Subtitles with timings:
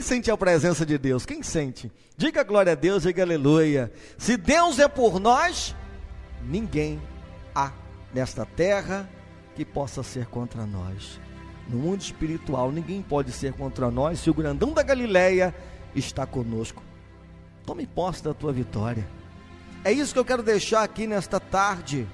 [0.00, 1.26] Quem sente a presença de Deus?
[1.26, 1.92] Quem sente?
[2.16, 3.92] Diga glória a Deus, diga aleluia.
[4.16, 5.76] Se Deus é por nós,
[6.42, 6.98] ninguém
[7.54, 7.70] há
[8.14, 9.06] nesta terra
[9.54, 11.20] que possa ser contra nós.
[11.68, 15.54] No mundo espiritual, ninguém pode ser contra nós se o grandão da Galileia
[15.94, 16.82] está conosco.
[17.66, 19.06] Tome posse da tua vitória.
[19.84, 22.08] É isso que eu quero deixar aqui nesta tarde.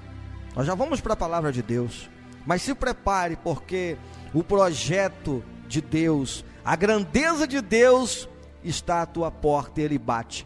[0.57, 2.11] Nós já vamos para a palavra de Deus.
[2.45, 3.97] Mas se prepare, porque
[4.35, 8.29] o projeto de Deus, a grandeza de Deus
[8.65, 10.45] está à tua porta e ele bate.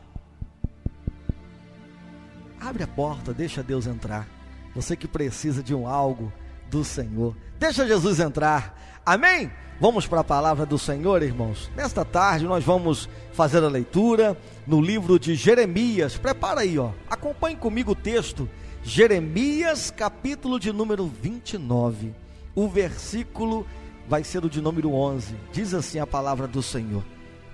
[2.60, 4.28] Abre a porta, deixa Deus entrar.
[4.74, 6.30] Você que precisa de um algo
[6.70, 9.00] do Senhor, deixa Jesus entrar.
[9.04, 9.50] Amém?
[9.80, 11.70] Vamos para a palavra do Senhor, irmãos.
[11.74, 16.18] Nesta tarde nós vamos fazer a leitura no livro de Jeremias.
[16.18, 16.90] Prepara aí, ó.
[17.08, 18.46] Acompanhe comigo o texto.
[18.82, 22.14] Jeremias, capítulo de número 29.
[22.54, 23.66] O versículo
[24.10, 25.34] vai ser o de número 11.
[25.52, 27.02] Diz assim a palavra do Senhor: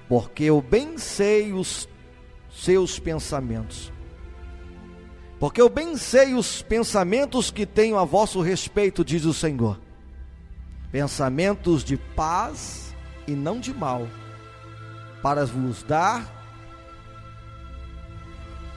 [0.08, 1.88] Porque eu bem sei os
[2.50, 3.92] seus pensamentos.
[5.38, 9.78] Porque eu bem sei os pensamentos que tenho a vosso respeito, diz o Senhor
[10.96, 12.94] pensamentos de paz
[13.26, 14.08] e não de mal,
[15.22, 16.24] para vos dar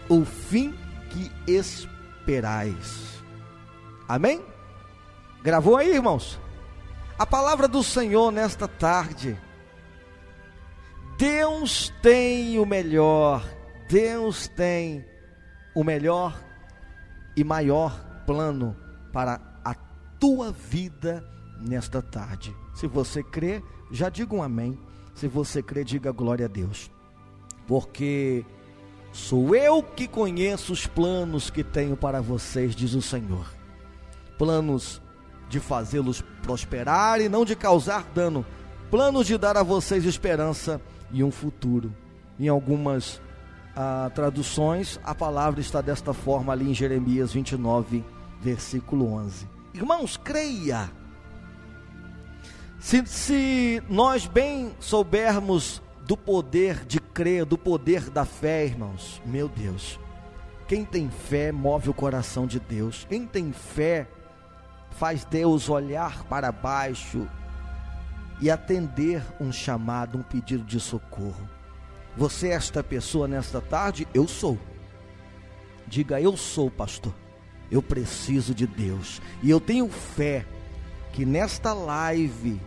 [0.10, 0.74] o fim
[1.10, 3.24] que esperais.
[4.06, 4.44] Amém?
[5.42, 6.38] Gravou aí, irmãos?
[7.20, 9.38] A palavra do Senhor nesta tarde.
[11.18, 13.46] Deus tem o melhor,
[13.90, 15.06] Deus tem
[15.76, 16.42] o melhor
[17.36, 18.74] e maior plano
[19.12, 19.76] para a
[20.18, 21.22] tua vida
[21.60, 22.56] nesta tarde.
[22.74, 23.62] Se você crê,
[23.92, 24.80] já diga um amém.
[25.14, 26.90] Se você crê, diga glória a Deus.
[27.68, 28.46] Porque
[29.12, 33.46] sou eu que conheço os planos que tenho para vocês, diz o Senhor.
[34.38, 35.02] Planos
[35.50, 38.46] de fazê-los prosperar e não de causar dano.
[38.90, 40.80] Planos de dar a vocês esperança
[41.12, 41.94] e um futuro.
[42.40, 43.22] Em algumas
[43.76, 48.04] ah, traduções, a palavra está desta forma ali em Jeremias 29,
[48.42, 49.48] versículo 11.
[49.74, 50.90] Irmãos, creia
[52.80, 59.50] se, se nós bem soubermos do poder de crer, do poder da fé, irmãos, meu
[59.50, 60.00] Deus,
[60.66, 64.08] quem tem fé move o coração de Deus, quem tem fé
[64.92, 67.28] faz Deus olhar para baixo
[68.42, 71.50] e atender um chamado, um pedido de socorro.
[72.16, 74.08] Você é esta pessoa nesta tarde?
[74.14, 74.58] Eu sou.
[75.88, 77.14] Diga, eu sou, pastor.
[77.72, 79.22] Eu preciso de Deus.
[79.44, 80.46] E eu tenho fé
[81.14, 82.60] que nesta live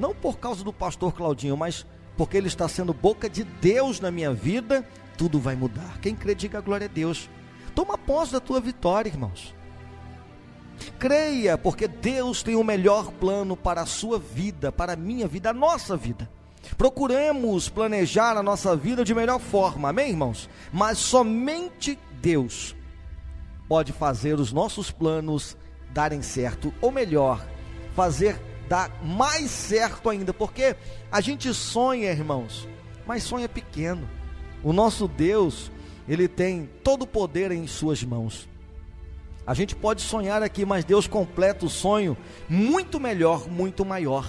[0.00, 1.86] não por causa do pastor Claudinho, mas
[2.16, 4.86] porque ele está sendo boca de Deus na minha vida,
[5.16, 5.98] tudo vai mudar.
[6.00, 7.28] Quem crê, diga glória a Deus.
[7.74, 9.54] Toma posse da tua vitória, irmãos.
[11.00, 15.48] Creia, porque Deus tem o melhor plano para a sua vida, para a minha vida,
[15.48, 16.30] a nossa vida.
[16.76, 20.48] Procuremos planejar a nossa vida de melhor forma, amém, irmãos?
[20.70, 22.76] Mas somente Deus
[23.66, 25.56] pode fazer os nossos planos
[25.90, 27.46] darem certo, ou melhor,
[27.96, 28.38] fazer
[28.68, 30.76] dá mais certo ainda, porque
[31.10, 32.68] a gente sonha, irmãos,
[33.06, 34.06] mas sonha pequeno.
[34.62, 35.72] O nosso Deus,
[36.06, 38.46] ele tem todo o poder em suas mãos.
[39.46, 42.16] A gente pode sonhar aqui, mas Deus completa o sonho
[42.48, 44.26] muito melhor, muito maior.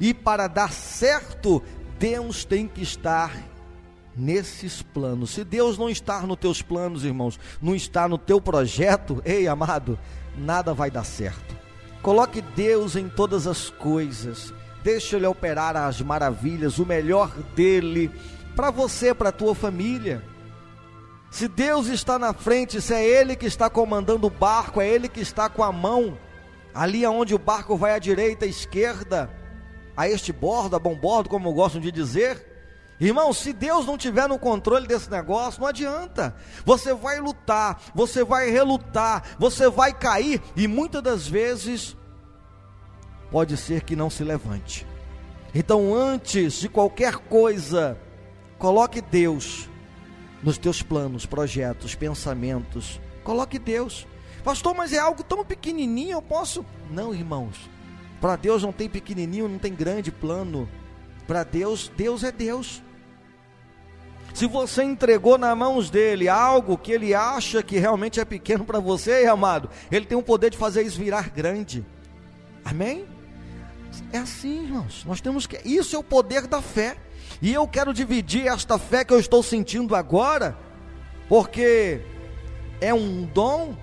[0.00, 1.62] E para dar certo,
[1.98, 3.32] Deus tem que estar
[4.16, 5.30] nesses planos.
[5.30, 9.98] Se Deus não estar nos teus planos, irmãos, não está no teu projeto, ei, amado,
[10.36, 11.56] nada vai dar certo.
[12.02, 14.52] Coloque Deus em todas as coisas.
[14.82, 18.10] Deixe Ele operar as maravilhas, o melhor dele,
[18.54, 20.22] para você, para a tua família.
[21.36, 25.06] Se Deus está na frente, se é Ele que está comandando o barco, é Ele
[25.06, 26.18] que está com a mão,
[26.74, 29.30] ali aonde o barco vai à direita, à esquerda,
[29.94, 32.42] a este bordo, a bom bordo, como gostam de dizer,
[32.98, 36.34] Irmão, se Deus não tiver no controle desse negócio, não adianta.
[36.64, 41.94] Você vai lutar, você vai relutar, você vai cair e muitas das vezes
[43.30, 44.86] pode ser que não se levante.
[45.54, 47.98] Então, antes de qualquer coisa,
[48.58, 49.68] coloque Deus
[50.42, 53.00] nos teus planos, projetos, pensamentos.
[53.24, 54.06] Coloque Deus.
[54.44, 56.64] Pastor, mas é algo tão pequenininho, eu posso?
[56.90, 57.68] Não, irmãos.
[58.20, 60.68] Para Deus não tem pequenininho, não tem grande plano.
[61.26, 62.82] Para Deus, Deus é Deus.
[64.32, 68.78] Se você entregou na mãos dele algo que ele acha que realmente é pequeno para
[68.78, 71.84] você, amado, ele tem o poder de fazer isso virar grande.
[72.64, 73.06] Amém?
[74.12, 75.04] É assim, irmãos.
[75.04, 75.56] Nós temos que.
[75.64, 76.96] Isso é o poder da fé.
[77.40, 80.56] E eu quero dividir esta fé que eu estou sentindo agora,
[81.28, 82.00] porque
[82.80, 83.76] é um dom.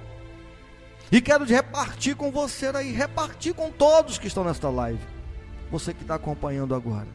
[1.12, 5.00] E quero repartir com você aí, repartir com todos que estão nesta live.
[5.71, 7.07] Você que está acompanhando agora.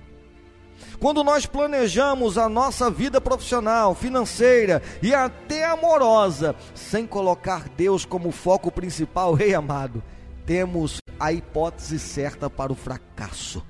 [1.00, 8.30] Quando nós planejamos a nossa vida profissional, financeira e até amorosa, sem colocar Deus como
[8.30, 10.02] foco principal, rei amado,
[10.46, 13.64] temos a hipótese certa para o fracasso.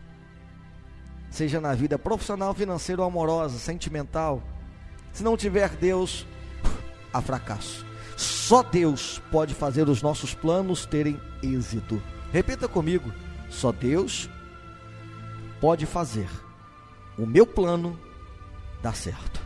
[1.31, 4.43] Seja na vida profissional, financeira ou amorosa, sentimental.
[5.13, 6.27] Se não tiver Deus,
[7.13, 7.87] há fracasso.
[8.17, 12.03] Só Deus pode fazer os nossos planos terem êxito.
[12.33, 13.13] Repita comigo:
[13.49, 14.29] só Deus
[15.61, 16.29] pode fazer
[17.19, 17.99] o meu plano
[18.83, 19.41] dar certo.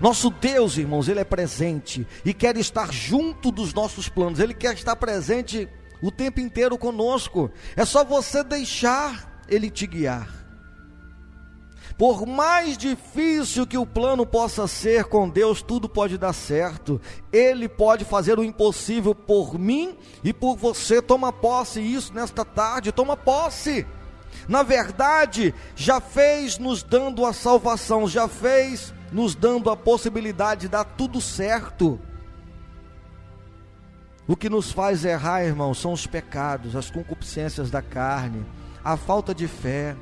[0.00, 4.74] Nosso Deus, irmãos, Ele é presente e quer estar junto dos nossos planos, Ele quer
[4.74, 5.68] estar presente
[6.02, 7.50] o tempo inteiro conosco.
[7.76, 10.42] É só você deixar Ele te guiar.
[11.96, 17.00] Por mais difícil que o plano possa ser com Deus, tudo pode dar certo.
[17.32, 21.00] Ele pode fazer o impossível por mim e por você.
[21.00, 23.86] Toma posse isso nesta tarde, toma posse.
[24.48, 30.68] Na verdade, já fez nos dando a salvação, já fez nos dando a possibilidade de
[30.68, 32.00] dar tudo certo.
[34.26, 38.46] O que nos faz errar, irmão, são os pecados, as concupiscências da carne,
[38.84, 39.96] a falta de fé,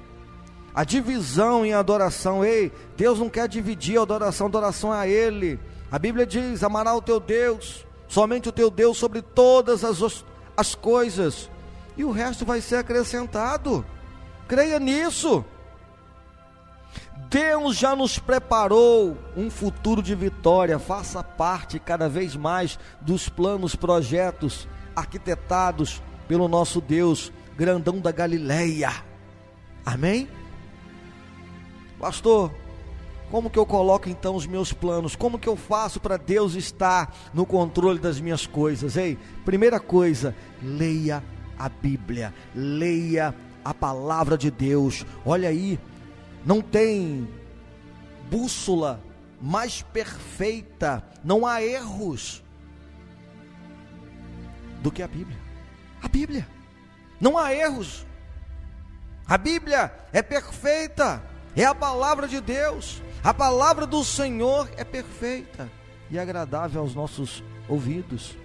[0.74, 2.44] a divisão em adoração.
[2.44, 5.58] Ei, Deus não quer dividir a adoração, a adoração é a Ele.
[5.90, 10.24] A Bíblia diz: amará o teu Deus, somente o teu Deus sobre todas as,
[10.56, 11.50] as coisas,
[11.96, 13.84] e o resto vai ser acrescentado.
[14.46, 15.44] Creia nisso.
[17.30, 20.80] Deus já nos preparou um futuro de vitória.
[20.80, 24.66] Faça parte cada vez mais dos planos, projetos
[24.96, 28.90] arquitetados pelo nosso Deus, grandão da Galileia.
[29.86, 30.28] Amém?
[32.00, 32.52] Pastor,
[33.30, 35.14] como que eu coloco então os meus planos?
[35.14, 38.96] Como que eu faço para Deus estar no controle das minhas coisas?
[38.96, 41.22] Ei, primeira coisa, leia
[41.56, 43.32] a Bíblia, leia
[43.64, 45.06] a palavra de Deus.
[45.24, 45.78] Olha aí,
[46.44, 47.28] não tem
[48.30, 49.00] bússola
[49.40, 52.42] mais perfeita, não há erros
[54.82, 55.38] do que a Bíblia.
[56.02, 56.46] A Bíblia,
[57.20, 58.06] não há erros.
[59.26, 61.22] A Bíblia é perfeita,
[61.54, 63.02] é a palavra de Deus.
[63.22, 65.70] A palavra do Senhor é perfeita
[66.10, 68.36] e agradável aos nossos ouvidos.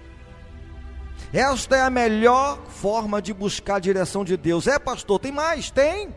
[1.34, 4.68] Esta é a melhor forma de buscar a direção de Deus.
[4.68, 5.72] É, pastor, tem mais?
[5.72, 6.14] Tem.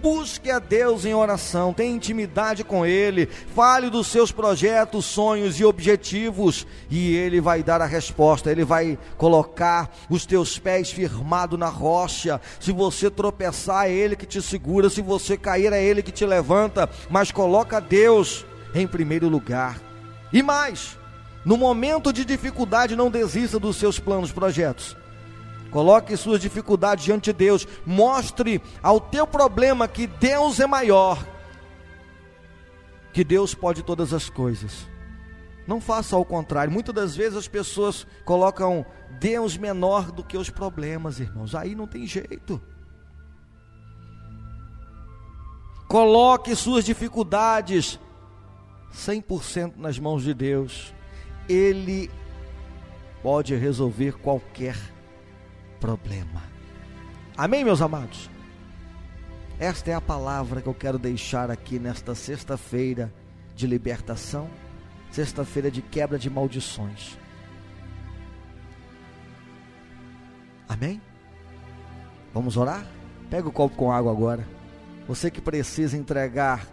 [0.00, 5.64] Busque a Deus em oração, tenha intimidade com Ele, fale dos seus projetos, sonhos e
[5.64, 11.68] objetivos, e Ele vai dar a resposta, Ele vai colocar os teus pés firmados na
[11.68, 12.40] rocha.
[12.60, 16.24] Se você tropeçar, é Ele que te segura, se você cair, é Ele que te
[16.24, 19.80] levanta, mas coloca Deus em primeiro lugar.
[20.32, 20.96] E mais,
[21.44, 24.96] no momento de dificuldade, não desista dos seus planos, projetos.
[25.70, 27.66] Coloque suas dificuldades diante de Deus.
[27.84, 31.24] Mostre ao teu problema que Deus é maior.
[33.12, 34.88] Que Deus pode todas as coisas.
[35.66, 36.72] Não faça ao contrário.
[36.72, 38.86] Muitas das vezes as pessoas colocam
[39.20, 41.54] Deus menor do que os problemas, irmãos.
[41.54, 42.60] Aí não tem jeito.
[45.86, 47.98] Coloque suas dificuldades
[48.92, 50.94] 100% nas mãos de Deus.
[51.48, 52.10] Ele
[53.22, 54.97] pode resolver qualquer problema.
[57.36, 58.28] Amém, meus amados?
[59.58, 63.12] Esta é a palavra que eu quero deixar aqui nesta sexta-feira
[63.56, 64.48] de libertação,
[65.10, 67.18] sexta-feira de quebra de maldições.
[70.68, 71.00] Amém?
[72.32, 72.86] Vamos orar?
[73.30, 74.46] Pega o copo com água agora.
[75.08, 76.66] Você que precisa entregar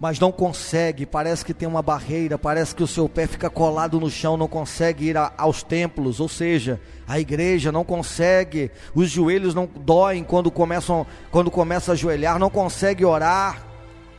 [0.00, 4.00] mas não consegue, parece que tem uma barreira, parece que o seu pé fica colado
[4.00, 9.10] no chão, não consegue ir a, aos templos, ou seja, a igreja não consegue, os
[9.10, 13.62] joelhos não doem quando começam, quando começa a ajoelhar, não consegue orar,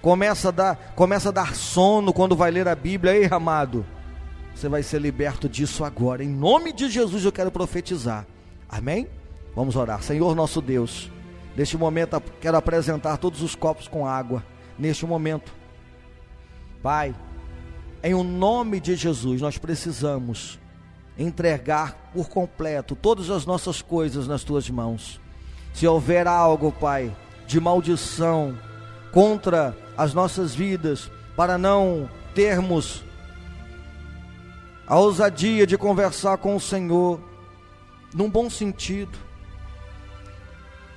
[0.03, 3.83] começa a dar, começa a dar sono quando vai ler a Bíblia, ei amado,
[4.53, 8.27] você vai ser liberto disso agora, em nome de Jesus eu quero profetizar,
[8.69, 9.07] amém?
[9.55, 11.11] Vamos orar, Senhor nosso Deus,
[11.57, 14.43] neste momento quero apresentar todos os copos com água,
[14.77, 15.60] neste momento,
[16.81, 17.15] Pai,
[18.03, 20.59] em o nome de Jesus, nós precisamos
[21.17, 25.21] entregar por completo todas as nossas coisas nas tuas mãos.
[25.73, 28.57] Se houver algo, Pai, de maldição
[29.11, 33.03] contra as nossas vidas, para não termos
[34.87, 37.19] a ousadia de conversar com o Senhor,
[38.13, 39.17] num bom sentido,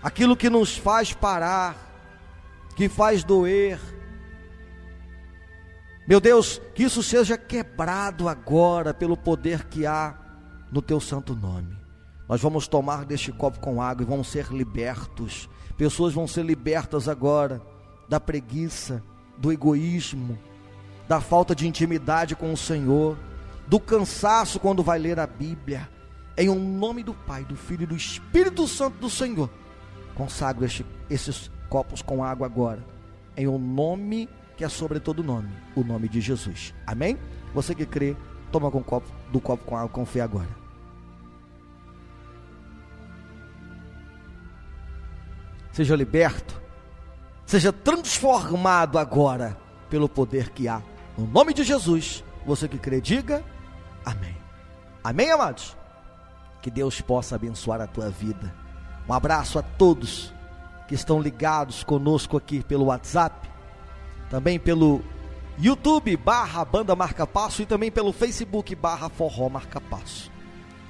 [0.02, 1.76] aquilo que nos faz parar,
[2.74, 3.78] que faz doer,
[6.06, 10.14] meu Deus, que isso seja quebrado agora pelo poder que há
[10.70, 11.76] no teu santo nome.
[12.28, 15.48] Nós vamos tomar deste copo com água e vamos ser libertos.
[15.76, 17.60] Pessoas vão ser libertas agora
[18.08, 19.02] da preguiça,
[19.38, 20.38] do egoísmo,
[21.08, 23.16] da falta de intimidade com o Senhor,
[23.66, 25.88] do cansaço quando vai ler a Bíblia.
[26.36, 29.48] Em um nome do Pai, do Filho e do Espírito Santo do Senhor,
[30.14, 32.84] consagro este, esses copos com água agora.
[33.36, 36.74] Em o um nome que é sobre todo nome, o nome de Jesus.
[36.86, 37.18] Amém?
[37.52, 38.16] Você que crê,
[38.52, 40.48] toma com copo, do copo com água com fé agora.
[45.72, 46.60] Seja liberto,
[47.44, 49.56] seja transformado agora
[49.90, 50.80] pelo poder que há.
[51.18, 53.44] No nome de Jesus, você que crê, diga
[54.04, 54.36] amém.
[55.02, 55.76] Amém, amados?
[56.62, 58.54] Que Deus possa abençoar a tua vida.
[59.08, 60.32] Um abraço a todos
[60.88, 63.50] que estão ligados conosco aqui pelo WhatsApp,
[64.34, 65.00] também pelo
[65.56, 70.28] YouTube barra Banda Marca Passo e também pelo Facebook barra Forró Marca Passo.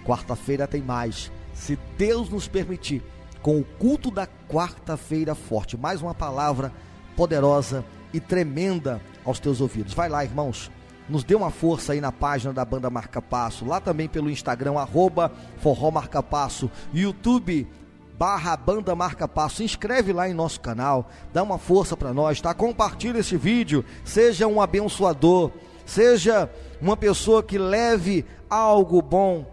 [0.02, 3.02] Quarta-feira tem mais, se Deus nos permitir,
[3.42, 5.76] com o culto da quarta-feira forte.
[5.76, 6.72] Mais uma palavra
[7.14, 7.84] poderosa
[8.14, 9.92] e tremenda aos teus ouvidos.
[9.92, 10.70] Vai lá, irmãos.
[11.06, 14.78] Nos dê uma força aí na página da Banda Marca Passo, lá também pelo Instagram,
[14.78, 17.68] arroba Forró Marca Passo, YouTube,
[18.18, 19.56] barra Banda Marca Passo.
[19.56, 22.54] Se inscreve lá em nosso canal, dá uma força para nós, tá?
[22.54, 25.50] Compartilha esse vídeo, seja um abençoador,
[25.84, 29.46] seja uma pessoa que leve algo bom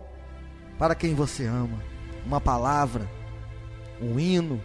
[0.78, 1.80] para quem você ama,
[2.26, 3.10] uma palavra,
[4.02, 4.62] um hino,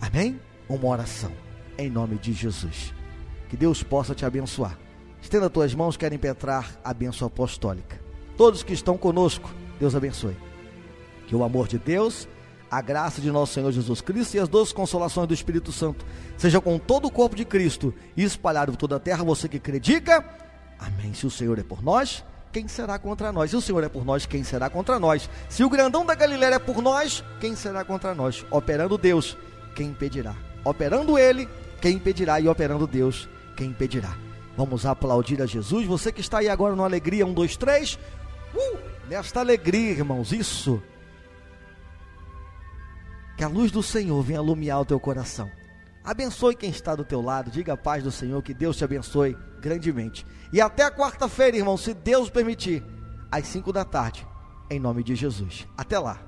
[0.00, 0.40] amém?
[0.68, 1.32] Uma oração,
[1.78, 2.92] em nome de Jesus.
[3.48, 4.78] Que Deus possa te abençoar.
[5.20, 7.98] Estenda tuas mãos, querem impetrar a bênção apostólica.
[8.36, 10.36] Todos que estão conosco, Deus abençoe.
[11.26, 12.28] Que o amor de Deus
[12.70, 16.04] a graça de nosso Senhor Jesus Cristo e as doces consolações do Espírito Santo
[16.36, 19.24] seja com todo o corpo de Cristo e espalhado por toda a terra.
[19.24, 20.24] Você que crê, diga
[20.78, 21.14] amém.
[21.14, 23.50] Se o Senhor é por nós, quem será contra nós?
[23.50, 25.28] Se o Senhor é por nós, quem será contra nós?
[25.48, 28.44] Se o grandão da Galileia é por nós, quem será contra nós?
[28.50, 29.36] Operando Deus,
[29.74, 30.34] quem impedirá?
[30.64, 31.48] Operando Ele,
[31.80, 32.40] quem impedirá?
[32.40, 34.16] E operando Deus, quem impedirá?
[34.56, 35.86] Vamos aplaudir a Jesus.
[35.86, 37.98] Você que está aí agora no alegria, um, dois, três.
[38.54, 40.82] Uh, nesta alegria, irmãos, isso
[43.38, 45.48] que a luz do Senhor venha iluminar o teu coração.
[46.02, 49.38] Abençoe quem está do teu lado, diga a paz do Senhor, que Deus te abençoe
[49.60, 50.26] grandemente.
[50.52, 52.84] E até quarta-feira, irmão, se Deus permitir,
[53.30, 54.26] às cinco da tarde,
[54.68, 55.68] em nome de Jesus.
[55.76, 56.27] Até lá.